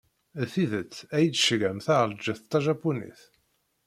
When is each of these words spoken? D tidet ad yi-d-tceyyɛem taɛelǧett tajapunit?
D 0.39 0.41
tidet 0.53 0.95
ad 1.15 1.21
yi-d-tceyyɛem 1.23 1.79
taɛelǧett 1.85 2.47
tajapunit? 2.51 3.21